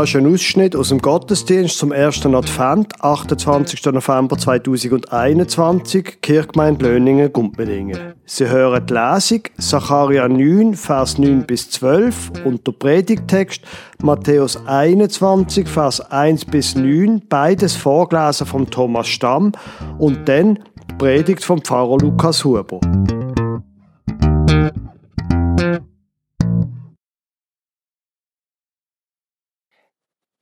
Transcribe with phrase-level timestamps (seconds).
[0.00, 3.84] Das ist ein Ausschnitt aus dem Gottesdienst zum ersten Advent, 28.
[3.84, 8.14] November 2021, Kirchgemeinde Löningen, Gumpmedingen.
[8.24, 13.60] Sie hören die Lesung, Sacharja 9, Vers 9 bis 12 und der Predigtext
[14.02, 19.52] Matthäus 21, Vers 1 bis 9, beides vorgelesen von Thomas Stamm
[19.98, 22.80] und dann die Predigt vom Pfarrer Lukas Huber.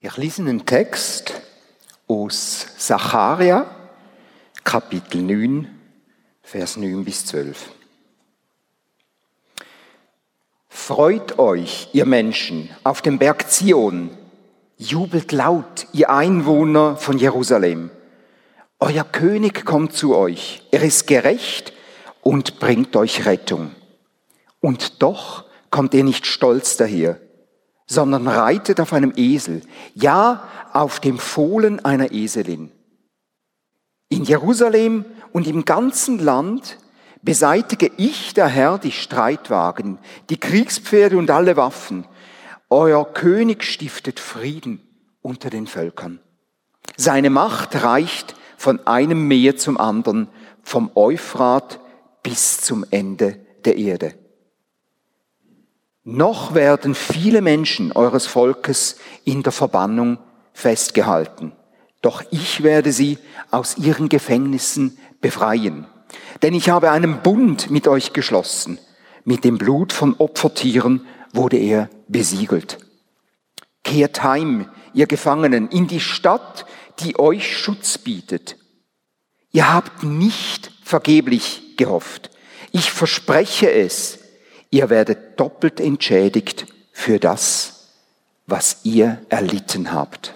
[0.00, 1.40] Ich lese einen Text
[2.06, 3.66] aus Sacharia,
[4.62, 5.66] Kapitel 9,
[6.40, 7.68] Vers 9 bis 12.
[10.68, 14.10] Freut euch, ihr Menschen, auf dem Berg Zion,
[14.76, 17.90] jubelt laut, ihr Einwohner von Jerusalem.
[18.78, 21.72] Euer König kommt zu euch, er ist gerecht
[22.22, 23.72] und bringt euch Rettung.
[24.60, 27.18] Und doch kommt er nicht stolz daher
[27.88, 29.62] sondern reitet auf einem Esel,
[29.94, 32.70] ja auf dem Fohlen einer Eselin.
[34.10, 36.78] In Jerusalem und im ganzen Land
[37.22, 39.98] beseitige ich, der Herr, die Streitwagen,
[40.30, 42.06] die Kriegspferde und alle Waffen.
[42.70, 44.80] Euer König stiftet Frieden
[45.22, 46.20] unter den Völkern.
[46.96, 50.28] Seine Macht reicht von einem Meer zum anderen,
[50.62, 51.80] vom Euphrat
[52.22, 54.14] bis zum Ende der Erde.
[56.10, 60.16] Noch werden viele Menschen eures Volkes in der Verbannung
[60.54, 61.52] festgehalten.
[62.00, 63.18] Doch ich werde sie
[63.50, 65.86] aus ihren Gefängnissen befreien.
[66.40, 68.78] Denn ich habe einen Bund mit euch geschlossen.
[69.24, 72.78] Mit dem Blut von Opfertieren wurde er besiegelt.
[73.84, 76.64] Kehrt heim, ihr Gefangenen, in die Stadt,
[77.00, 78.56] die euch Schutz bietet.
[79.50, 82.30] Ihr habt nicht vergeblich gehofft.
[82.72, 84.17] Ich verspreche es,
[84.70, 87.94] Ihr werdet doppelt entschädigt für das,
[88.46, 90.34] was ihr erlitten habt.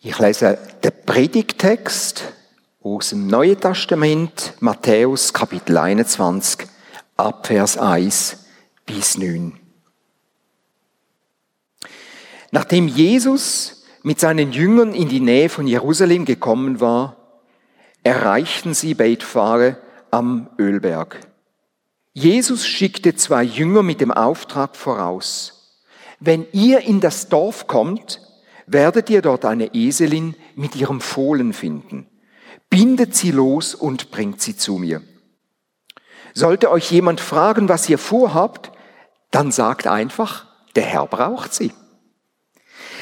[0.00, 2.32] Ich lese den Predigtext
[2.80, 6.66] aus dem Neuen Testament, Matthäus Kapitel 21,
[7.16, 8.46] Abvers 1
[8.86, 9.58] bis 9.
[12.50, 17.16] Nachdem Jesus mit seinen Jüngern in die Nähe von Jerusalem gekommen war,
[18.02, 19.76] erreichten sie Bethphage
[20.10, 21.20] am Ölberg.
[22.12, 25.76] Jesus schickte zwei Jünger mit dem Auftrag voraus.
[26.20, 28.20] Wenn ihr in das Dorf kommt,
[28.66, 32.06] werdet ihr dort eine Eselin mit ihrem Fohlen finden.
[32.70, 35.02] Bindet sie los und bringt sie zu mir.
[36.34, 38.72] Sollte euch jemand fragen, was ihr vorhabt,
[39.30, 41.72] dann sagt einfach, der Herr braucht sie.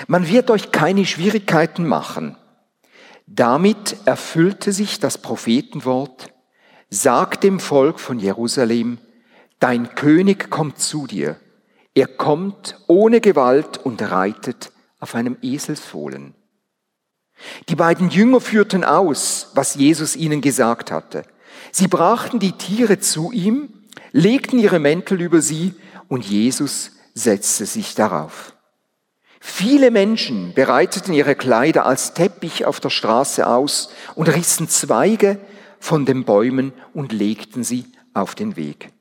[0.06, 2.36] Man wird euch keine Schwierigkeiten machen.
[3.26, 6.32] Damit erfüllte sich das Prophetenwort,
[6.88, 8.98] Sag dem Volk von Jerusalem,
[9.58, 11.36] dein König kommt zu dir.
[11.94, 14.70] Er kommt ohne Gewalt und reitet
[15.00, 16.34] auf einem Eselsfohlen.
[17.68, 21.24] Die beiden Jünger führten aus, was Jesus ihnen gesagt hatte.
[21.72, 23.68] Sie brachten die Tiere zu ihm,
[24.12, 25.74] legten ihre Mäntel über sie
[26.08, 28.52] und Jesus setzte sich darauf.
[29.40, 35.38] Viele Menschen bereiteten ihre Kleider als Teppich auf der Straße aus und rissen Zweige
[35.78, 38.92] von den Bäumen und legten sie auf den Weg.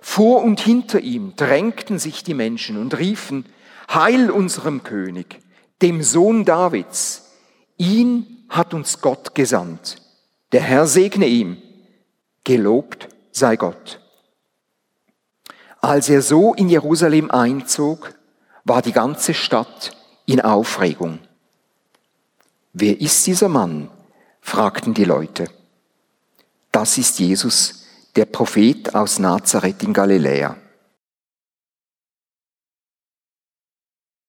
[0.00, 3.44] Vor und hinter ihm drängten sich die Menschen und riefen,
[3.92, 5.40] Heil unserem König,
[5.82, 7.32] dem Sohn Davids.
[7.76, 9.96] Ihn hat uns Gott gesandt.
[10.52, 11.56] Der Herr segne ihm.
[12.44, 14.00] Gelobt sei Gott.
[15.80, 18.14] Als er so in Jerusalem einzog,
[18.64, 21.18] war die ganze Stadt in Aufregung.
[22.72, 23.90] Wer ist dieser Mann?
[24.40, 25.48] fragten die Leute.
[26.72, 30.56] Das ist Jesus, der Prophet aus Nazareth in Galiläa.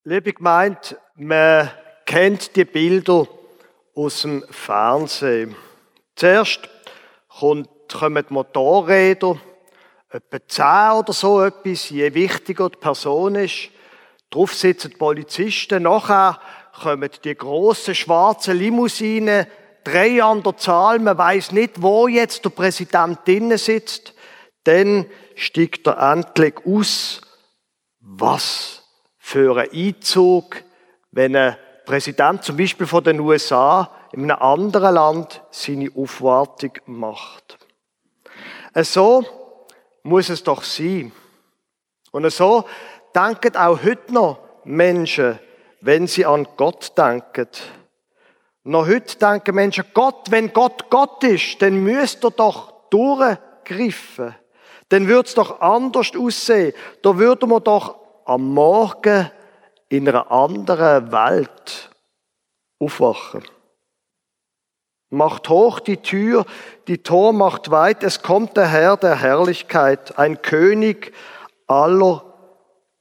[0.03, 1.69] Liebe Gemeinde, man
[2.05, 3.27] kennt die Bilder
[3.93, 5.55] aus dem Fernsehen.
[6.15, 6.67] Zuerst
[7.29, 9.39] kommen die Motorräder,
[10.09, 13.69] etwa zehn oder so etwas, je wichtiger die Person ist.
[14.31, 15.83] Darauf sitzen die Polizisten.
[15.83, 16.41] Nachher
[16.81, 19.45] kommen die grossen schwarzen Limousinen
[19.83, 24.13] drei an der Zahl, man weiß nicht, wo jetzt der Präsident drinnen sitzt,
[24.63, 25.05] dann
[25.35, 27.21] steigt er endlich aus,
[27.99, 28.83] was
[29.17, 30.63] für ein Einzug,
[31.11, 37.57] wenn ein Präsident zum Beispiel von den USA in einem anderen Land seine Aufwartung macht.
[38.75, 39.25] So
[40.03, 41.11] muss es doch sein.
[42.11, 42.65] Und so
[43.15, 45.39] denken auch heute noch Menschen,
[45.81, 47.47] wenn sie an Gott denken.
[48.63, 54.35] Noch heute denken Menschen, Gott, wenn Gott Gott ist, dann müsste er doch durchgriffen.
[54.89, 56.73] Dann würde es doch anders aussehen.
[57.01, 59.31] Da würde man doch am Morgen
[59.89, 61.89] in einer anderen Welt
[62.79, 63.43] aufwachen.
[65.09, 66.45] Macht hoch die Tür,
[66.87, 71.13] die Tor macht weit, es kommt der Herr der Herrlichkeit, ein König
[71.67, 72.23] aller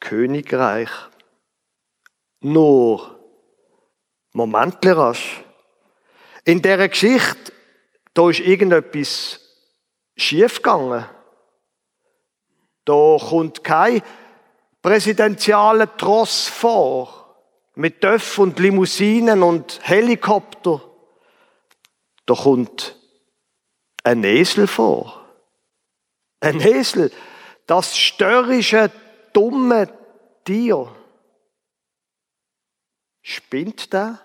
[0.01, 0.91] Königreich.
[2.41, 3.21] Nur,
[4.33, 5.45] Momentli rasch.
[6.45, 7.53] In dieser Geschichte,
[8.15, 9.41] da ist irgendetwas
[10.17, 11.05] schiefgegangen.
[12.85, 14.03] Da kommt kein
[14.83, 17.37] präsidentialer Tross vor,
[17.75, 20.83] mit Töff und Limousinen und Helikopter.
[22.27, 22.97] Da kommt
[24.03, 25.25] ein Esel vor.
[26.41, 27.13] Ein Esel,
[27.67, 28.91] das störrische,
[29.33, 29.89] dumme
[30.45, 30.95] Tier.
[33.23, 34.21] Spinnt der?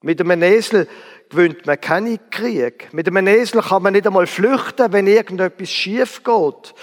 [0.00, 0.88] Mit einem Esel
[1.32, 2.92] gewöhnt man keinen Krieg.
[2.92, 6.74] Mit einem Esel kann man nicht einmal flüchten, wenn irgendetwas schief geht.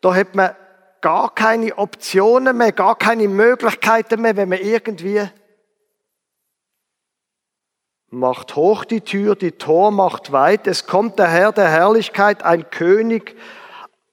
[0.00, 0.56] Da hat man
[1.00, 5.28] gar keine Optionen mehr, gar keine Möglichkeiten mehr, wenn man irgendwie
[8.10, 12.70] macht hoch die Tür, die Tor macht weit, es kommt der Herr der Herrlichkeit, ein
[12.70, 13.36] König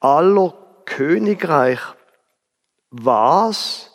[0.02, 0.54] aller
[0.86, 1.80] Königreich.
[2.90, 3.92] Was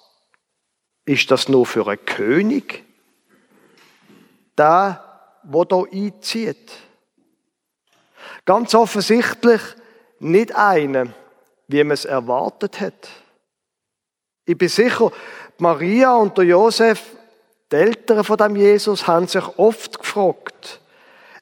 [1.05, 2.85] ist das nur für ein König?
[4.56, 5.10] Der,
[5.45, 6.73] wo da einzieht.
[8.45, 9.61] Ganz offensichtlich
[10.19, 11.09] nicht einer,
[11.69, 13.09] wie man es erwartet hat.
[14.45, 15.11] Ich bin sicher,
[15.59, 17.17] Maria und der Josef
[17.71, 20.81] die Eltern von dem Jesus haben sich oft gefragt,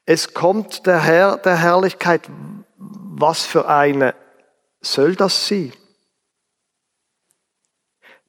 [0.05, 2.21] es kommt der Herr der Herrlichkeit,
[2.77, 4.13] was für eine
[4.81, 5.73] soll das sein?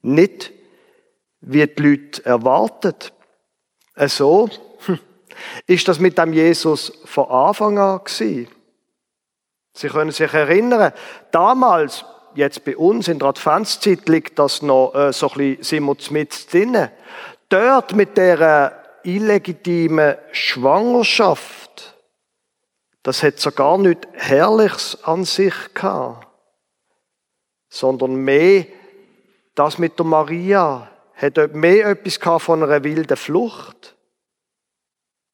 [0.01, 0.51] Nicht,
[1.41, 3.13] wie die Leute erwartet.
[3.95, 4.57] So hm,
[5.67, 8.47] ist das mit dem Jesus von Anfang an gewesen.
[9.73, 10.91] Sie können sich erinnern,
[11.31, 12.05] damals,
[12.35, 16.11] jetzt bei uns in der Adventszeit liegt das noch äh, so ein bisschen, sind wir
[16.11, 16.89] mit drinnen
[17.51, 21.97] dort mit der illegitimen Schwangerschaft,
[23.03, 26.27] das hat so gar nicht Herrliches an sich gehabt,
[27.69, 28.65] sondern mehr
[29.55, 33.95] das mit der Maria hat mehr etwas gehabt von einer wilden Flucht.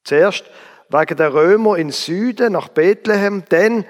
[0.07, 0.45] Zuerst
[0.89, 3.85] wegen der Römer in Süden nach Bethlehem, dann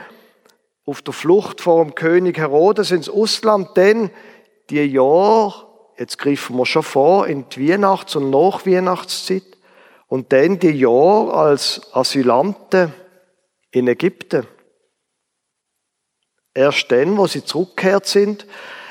[0.86, 4.10] auf der Flucht vor dem König Herodes ins Ausland, dann
[4.72, 5.68] die Jahre
[5.98, 9.44] jetzt greifen wir schon vor in die Weihnachts- und Nachweihnachtszeit
[10.08, 12.94] und dann die Jahre als Asylanten
[13.70, 14.48] in Ägypten.
[16.56, 18.48] Erst dann, wo sie zurückgekehrt sind,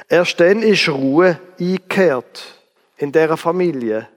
[0.08, 2.60] erst dann ist Ruhe eingekehrt
[2.98, 4.08] in dieser Familie.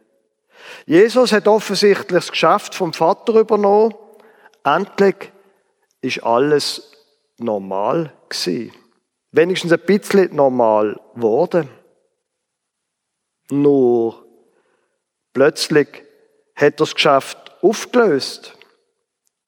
[0.86, 3.94] Jesus hat offensichtlich das Geschäft vom Vater übernommen.
[4.64, 5.32] Endlich
[6.02, 6.92] ist alles
[7.38, 8.74] normal gewesen.
[9.32, 11.70] Wenigstens ein bisschen normal geworden.
[13.52, 14.26] Nur
[15.34, 15.88] plötzlich
[16.56, 18.56] hat er das Geschäft aufgelöst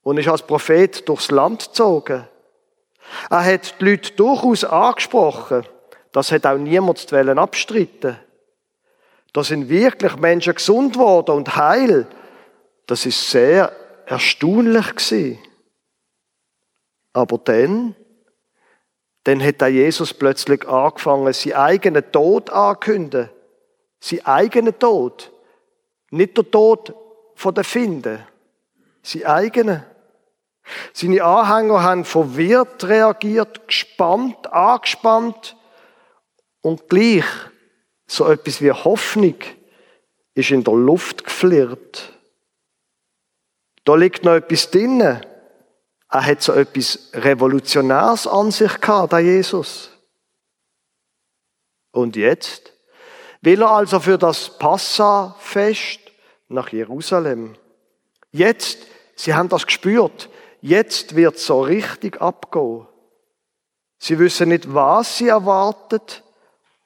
[0.04, 2.28] und ist als Prophet durchs Land gezogen.
[3.30, 5.66] Er hat die Leute durchaus angesprochen.
[6.12, 8.18] Das hat auch niemand abstreiten
[9.34, 12.08] Da sind wirklich Menschen gesund worden und heil.
[12.86, 13.72] Das ist sehr
[14.06, 15.40] erstaunlich gewesen.
[17.14, 17.96] Aber dann,
[19.24, 23.30] dann hat der Jesus plötzlich angefangen, seinen eigenen Tod anzukündigen.
[24.00, 25.32] Sein eigener Tod.
[26.10, 26.94] Nicht der Tod
[27.36, 28.28] von der Finde.
[29.04, 29.86] Sein eigener.
[30.94, 35.56] Seine Anhänger haben verwirrt reagiert, gespannt, angespannt
[36.62, 37.26] und gleich
[38.12, 39.36] so etwas wie Hoffnung
[40.34, 42.14] ist in der Luft geflirrt.
[43.84, 45.26] Da liegt noch etwas drinnen.
[46.10, 49.90] Er hat so etwas Revolutionäres an sich gehabt, der Jesus.
[51.92, 52.72] Und jetzt?
[53.42, 56.00] will er also für das Passafest
[56.48, 57.56] nach Jerusalem.
[58.32, 58.80] Jetzt,
[59.16, 60.30] sie haben das gespürt,
[60.62, 62.88] jetzt wird so richtig abgehen.
[63.98, 66.24] Sie wissen nicht, was sie erwartet,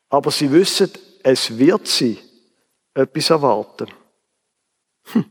[0.10, 0.92] aber sie wissen,
[1.26, 2.20] es wird sie
[2.94, 3.88] etwas erwarten.
[5.06, 5.26] Hm.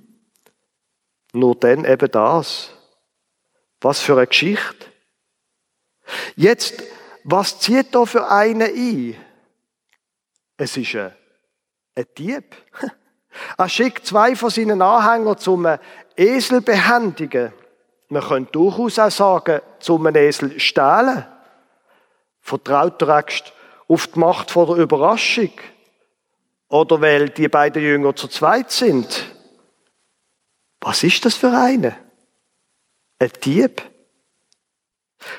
[1.33, 2.71] Nur dann eben das.
[3.81, 4.87] Was für eine Geschichte.
[6.35, 6.83] Jetzt,
[7.23, 9.15] was zieht da für eine ein?
[10.57, 11.15] Es ist ein,
[11.95, 12.57] ein Dieb.
[13.59, 15.67] Er schickt zwei von seinen Anhängern zum
[16.17, 17.53] Esel behändigen.
[18.09, 21.27] Man könnte durchaus auch sagen, zum Esel stehlen.
[22.41, 23.53] Vertraut der Axt
[23.89, 25.51] auf die Macht vor der Überraschung.
[26.69, 29.27] Oder weil die beiden Jünger zu zweit sind.
[30.81, 31.97] Was ist das für eine?
[33.19, 33.83] Ein Dieb.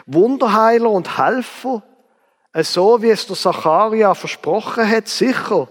[0.06, 1.84] Wunderheiler und Helfer
[2.64, 5.68] so wie es der Zacharia versprochen hat, sicher.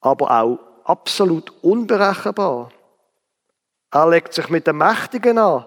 [0.00, 2.70] aber auch absolut unberechenbar.
[3.90, 5.64] Er legt sich mit den Mächtigen an,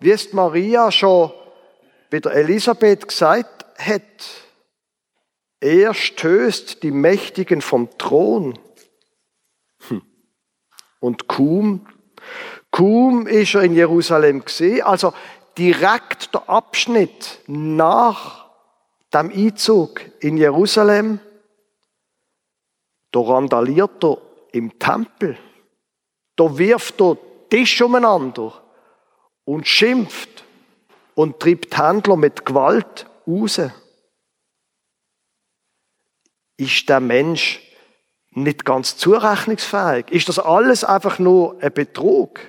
[0.00, 1.32] wie es Maria schon
[2.10, 4.02] bei der Elisabeth gesagt hat.
[5.60, 8.58] Er stößt die Mächtigen vom Thron.
[9.88, 10.02] Hm.
[11.00, 11.86] Und kaum,
[12.70, 15.12] kaum ist er in Jerusalem gesehen, also
[15.56, 18.48] direkt der Abschnitt nach
[19.12, 21.20] dem Einzug in Jerusalem,
[23.10, 24.18] da randaliert er
[24.52, 25.38] im Tempel.
[26.36, 27.16] Da wirft er
[27.50, 28.52] Tisch umeinander
[29.44, 30.44] und schimpft
[31.14, 33.60] und treibt Händler mit Gewalt raus.
[36.58, 37.62] Ist der Mensch
[38.32, 40.10] nicht ganz zurechnungsfähig?
[40.10, 42.40] Ist das alles einfach nur ein Betrug?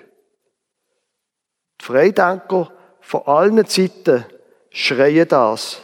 [1.80, 4.26] Die Freidenker von allen Zeiten
[4.72, 5.80] schreien das.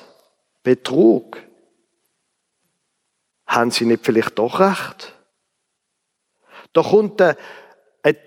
[0.64, 1.38] Betrug.
[3.46, 5.14] Haben sie nicht vielleicht doch recht?
[6.74, 7.38] Da kommt ein,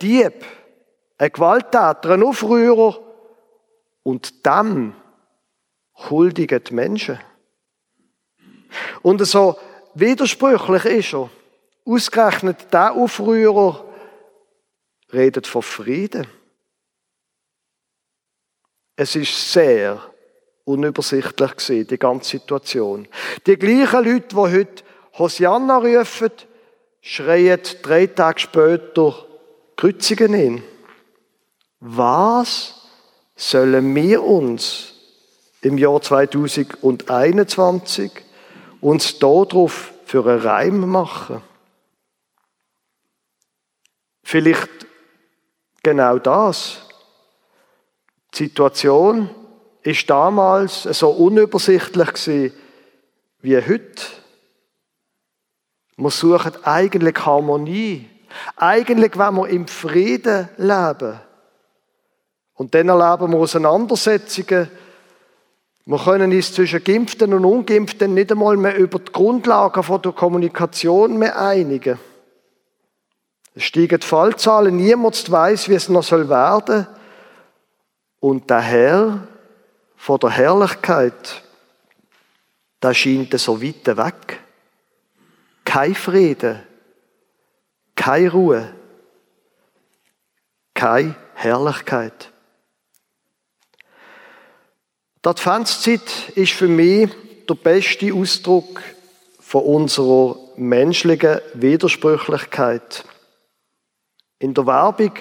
[0.00, 0.44] Dieb,
[1.18, 3.00] ein Gewalttäter, ein Aufrührer
[4.04, 4.94] und dann
[6.08, 7.18] huldigen die Menschen.
[9.02, 9.58] Und so
[10.00, 11.30] widersprüchlich ist er.
[11.84, 13.84] Ausgerechnet der Aufrührer
[15.12, 16.26] redet von Frieden.
[18.96, 20.02] Es ist sehr
[20.64, 23.06] unübersichtlich gewesen, die ganze Situation.
[23.46, 24.82] Die gleichen Leute, die heute
[25.18, 26.32] Hosianna rufen,
[27.00, 29.26] schreien drei Tage später,
[29.76, 30.62] kreuzigen ihn.
[31.80, 32.74] Was
[33.36, 34.94] sollen wir uns
[35.62, 38.10] im Jahr 2021
[38.80, 41.42] uns darauf für einen Reim machen?
[44.22, 44.68] Vielleicht
[45.82, 46.82] genau das.
[48.34, 49.30] Die Situation
[49.82, 52.52] ist damals so unübersichtlich gewesen
[53.40, 54.02] wie heute.
[55.96, 58.08] Wir suchen eigentlich Harmonie.
[58.56, 61.20] Eigentlich wenn wir im Frieden leben.
[62.54, 64.68] Und dann erleben wir Auseinandersetzungen.
[65.88, 71.16] Wir können uns zwischen Geimpften und Ungeimpften nicht einmal mehr über die Grundlagen der Kommunikation
[71.16, 71.98] mehr einigen.
[73.54, 76.86] Es steigen die Fallzahlen, niemand weiß, wie es noch werden soll.
[78.20, 79.28] Und der Herr
[79.96, 81.42] von der Herrlichkeit,
[82.82, 84.40] der scheint so weit weg.
[85.64, 86.64] Kein Frieden,
[87.96, 88.74] keine Ruhe,
[90.74, 92.30] keine Herrlichkeit.
[95.24, 97.10] Die Adventszeit ist für mich
[97.48, 98.80] der beste Ausdruck
[99.40, 103.04] von unserer menschlichen Widersprüchlichkeit.
[104.38, 105.12] In der Werbung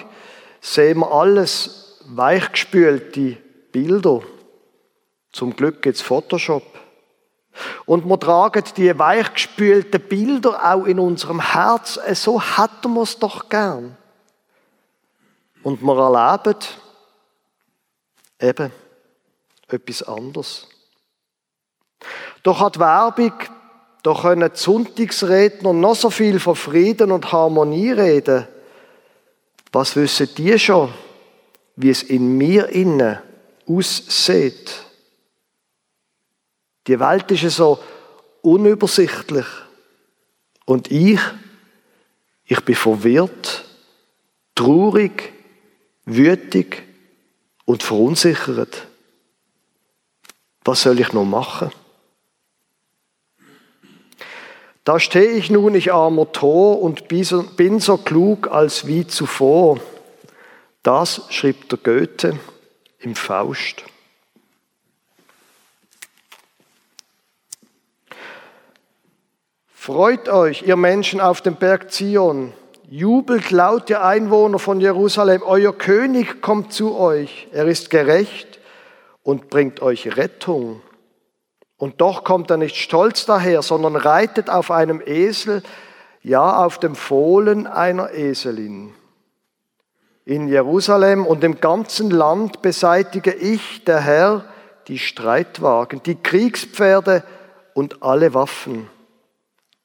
[0.60, 3.38] sehen wir alles weichgespülte
[3.72, 4.20] Bilder.
[5.32, 6.62] Zum Glück gibt es Photoshop.
[7.84, 11.98] Und wir tragen die weichgespülten Bilder auch in unserem Herz.
[12.14, 13.96] So hätten wir es doch gern.
[15.64, 16.58] Und wir erleben
[18.40, 18.72] eben
[19.68, 20.66] etwas anderes.
[22.42, 23.32] Doch hat Werbung,
[24.02, 28.46] da können die Sonntagsredner noch so viel von Frieden und Harmonie reden.
[29.72, 30.92] Was wissen die schon,
[31.76, 33.18] wie es in mir innen
[33.66, 34.84] aussieht?
[36.86, 37.78] Die Welt ist so
[38.40, 39.46] unübersichtlich.
[40.64, 41.20] Und ich,
[42.44, 43.64] ich bin verwirrt,
[44.54, 45.32] traurig,
[46.06, 46.82] wütig
[47.66, 48.87] und verunsichert.
[50.68, 51.70] Was soll ich noch machen?
[54.84, 59.80] Da stehe ich nun, ich armer Tor, und bin so klug als wie zuvor.
[60.82, 62.38] Das schrieb der Goethe
[62.98, 63.82] im Faust.
[69.72, 72.52] Freut euch, ihr Menschen auf dem Berg Zion.
[72.90, 75.42] Jubelt laut, ihr Einwohner von Jerusalem.
[75.42, 77.48] Euer König kommt zu euch.
[77.52, 78.57] Er ist gerecht
[79.28, 80.80] und bringt euch Rettung.
[81.76, 85.62] Und doch kommt er nicht stolz daher, sondern reitet auf einem Esel,
[86.22, 88.94] ja auf dem Fohlen einer Eselin.
[90.24, 94.46] In Jerusalem und im ganzen Land beseitige ich, der Herr,
[94.86, 97.22] die Streitwagen, die Kriegspferde
[97.74, 98.88] und alle Waffen.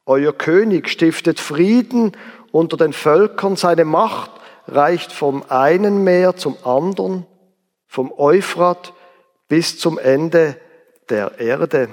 [0.06, 2.14] Euer König stiftet Frieden
[2.54, 4.32] unter den Völkern, seine Macht
[4.68, 7.26] reicht vom einen Meer zum anderen,
[7.88, 8.94] vom Euphrat
[9.48, 10.60] bis zum Ende
[11.10, 11.90] der Erde.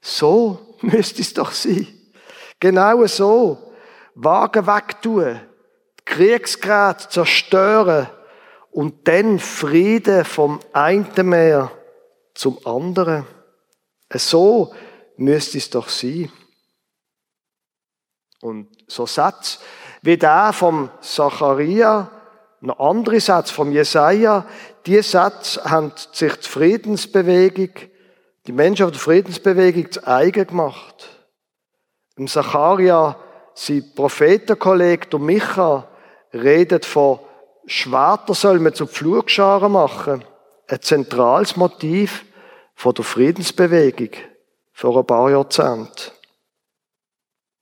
[0.00, 1.86] So müsste es doch sein.
[2.60, 3.72] Genau so.
[4.14, 5.40] Wagen wegtun,
[6.04, 8.08] Kriegsgerät zerstören
[8.70, 11.72] und dann Frieden vom einen Meer
[12.34, 13.26] zum anderen.
[14.12, 14.74] So
[15.16, 16.30] müsste es doch sein.
[18.40, 19.60] Und so Satz
[20.02, 22.10] wie der vom Zacharia,
[22.62, 24.46] noch andere Satz vom Jesaja,
[24.86, 27.70] die Satz haben sich die Friedensbewegung,
[28.46, 31.08] die Menschen auf der Friedensbewegung zu eigen gemacht.
[32.16, 33.16] Im Zacharia,
[33.54, 35.88] sein Prophetenkollege, der Micha,
[36.32, 37.18] redet von
[37.66, 40.24] Schwerter soll man zu Pflugscharen machen.
[40.68, 42.24] Ein zentrales Motiv
[42.74, 44.10] von der Friedensbewegung
[44.72, 46.12] vor ein paar Jahrzehnten.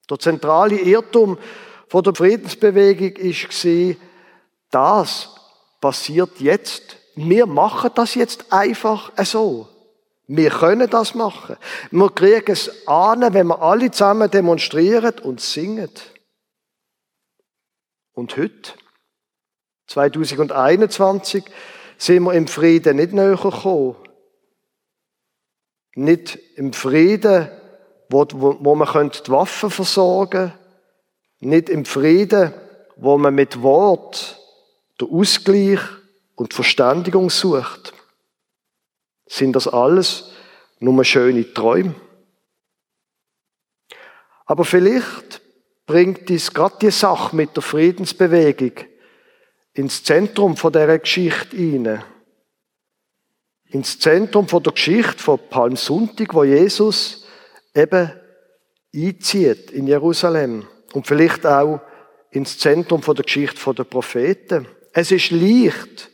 [0.08, 1.38] Der zentrale Irrtum
[1.88, 3.96] von der Friedensbewegung war,
[4.70, 5.34] das
[5.80, 6.96] passiert jetzt.
[7.16, 9.68] Wir machen das jetzt einfach so.
[10.26, 11.56] Wir können das machen.
[11.90, 15.90] Wir kriegen es an, wenn wir alle zusammen demonstrieren und singen.
[18.12, 18.74] Und heute,
[19.88, 21.44] 2021,
[21.98, 23.96] sind wir im Frieden nicht näher gekommen.
[25.94, 27.50] Nicht im Frieden,
[28.08, 30.58] wo, wo, wo man die Waffen versorgen könnte.
[31.40, 32.54] Nicht im Frieden,
[32.96, 34.39] wo man mit Wort
[35.00, 35.80] den Ausgleich
[36.34, 37.92] und die Verständigung sucht.
[39.26, 40.32] Sind das alles
[40.78, 41.94] nur schöne Träume?
[44.46, 45.40] Aber vielleicht
[45.86, 48.72] bringt dies gerade die Sache mit der Friedensbewegung
[49.72, 52.02] ins Zentrum von der Geschichte hinein.
[53.66, 57.24] Ins Zentrum von der Geschichte von Palmsonntag, wo Jesus
[57.74, 58.10] eben
[58.94, 61.80] einzieht in Jerusalem und vielleicht auch
[62.30, 64.66] ins Zentrum von der Geschichte der Propheten.
[64.92, 66.10] Es ist leicht,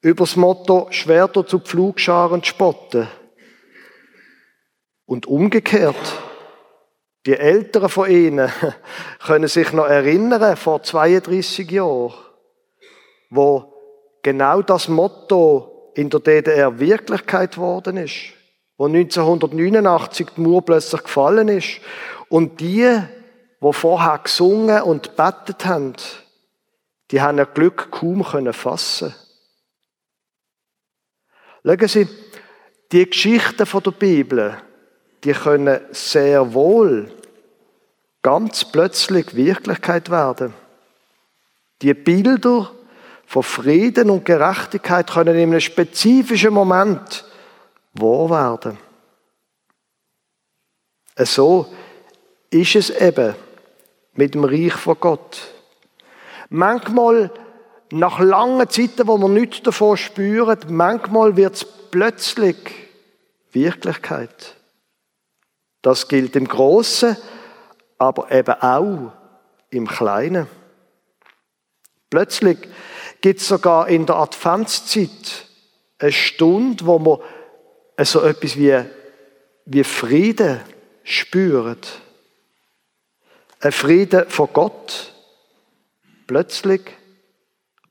[0.00, 3.08] über das Motto Schwerter zu Pflugscharen zu spotten.
[5.06, 5.94] Und umgekehrt,
[7.26, 8.50] die Älteren von ihnen
[9.26, 12.14] können sich noch erinnern, vor 32 Jahren,
[13.30, 13.74] wo
[14.22, 18.32] genau das Motto in der DDR Wirklichkeit worden ist,
[18.76, 21.80] wo 1989 die Mauer plötzlich gefallen ist.
[22.28, 23.00] Und die,
[23.60, 25.94] wo vorher gesungen und bettet haben,
[27.10, 29.14] die haben ihr Glück kaum fassen
[31.66, 32.08] Schauen Sie,
[32.92, 34.58] die Geschichten der Bibel,
[35.24, 37.10] die können sehr wohl
[38.22, 40.52] ganz plötzlich Wirklichkeit werden.
[41.80, 42.70] Die Bilder
[43.26, 47.24] von Frieden und Gerechtigkeit können in einem spezifischen Moment
[47.94, 48.78] wahr werden.
[51.16, 51.72] So
[52.50, 53.34] ist es eben
[54.14, 55.53] mit dem Reich von Gott.
[56.48, 57.30] Manchmal
[57.90, 62.56] nach langen Zeiten, wo man nichts davon spüren, manchmal wird es plötzlich
[63.52, 64.56] Wirklichkeit.
[65.82, 67.16] Das gilt im Großen,
[67.98, 69.12] aber eben auch
[69.70, 70.48] im Kleinen.
[72.10, 72.58] Plötzlich
[73.20, 75.46] gibt es sogar in der Adventszeit
[75.98, 77.18] eine Stunde, wo man
[78.04, 78.78] so etwas wie,
[79.66, 80.60] wie Frieden
[81.04, 82.00] spürt.
[83.60, 85.13] Ein Frieden von Gott.
[86.26, 86.82] Plötzlich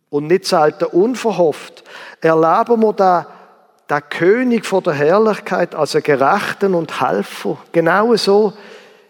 [0.09, 1.83] und nicht selten unverhofft
[2.21, 3.25] erleben wir den,
[3.89, 7.57] den König von der Herrlichkeit als einen Gerechten und Helfer.
[7.71, 8.53] Genau so,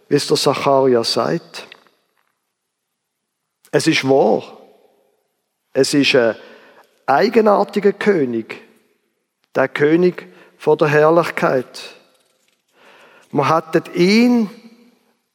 [0.07, 1.67] wie es der Zacharia sagt.
[3.71, 4.43] Es ist wahr.
[5.73, 6.35] Es ist ein
[7.05, 8.61] eigenartiger König.
[9.55, 11.95] Der König von der Herrlichkeit.
[13.31, 14.49] Man hat ihn,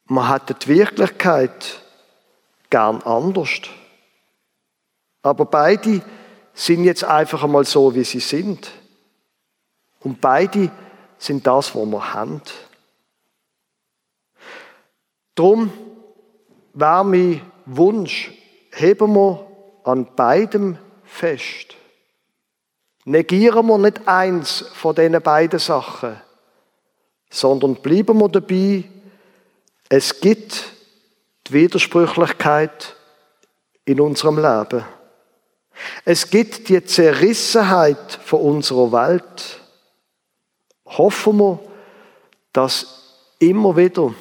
[0.06, 1.82] man hat die Wirklichkeit
[2.70, 3.60] gern anders.
[5.22, 6.02] Aber beide
[6.54, 8.70] sind jetzt einfach einmal so, wie sie sind.
[10.00, 10.70] Und beide
[11.18, 12.42] sind das, was wir haben.
[15.34, 15.72] Drum
[16.74, 18.32] wäre mein Wunsch,
[18.72, 19.46] heben wir
[19.84, 21.76] an beidem fest.
[23.04, 26.20] Negieren wir nicht eins von diesen beiden Sachen,
[27.30, 28.84] sondern bleiben wir dabei,
[29.88, 30.77] es gibt
[31.48, 32.96] die Widersprüchlichkeit
[33.84, 34.84] in unserem Leben.
[36.04, 39.60] Es gibt die Zerrissenheit von unserer Welt.
[40.86, 41.58] Hoffen wir,
[42.52, 44.14] dass immer wieder,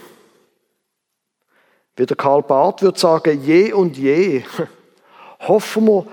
[1.95, 4.43] wie der Karl Barth würde sagen, je und je,
[5.39, 6.07] hoffen wir,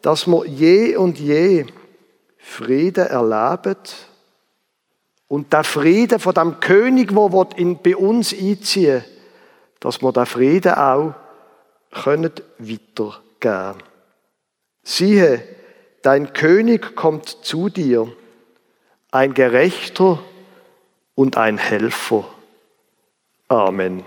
[0.00, 1.66] dass wir je und je
[2.38, 3.76] Frieden erleben
[5.28, 9.04] und der Frieden von dem König, der bei uns einziehen
[9.86, 11.14] dass wir den Frieden auch
[11.92, 13.76] weitergeben können.
[14.82, 15.44] Siehe,
[16.02, 18.10] dein König kommt zu dir,
[19.12, 20.18] ein Gerechter
[21.14, 22.24] und ein Helfer.
[23.46, 24.04] Amen.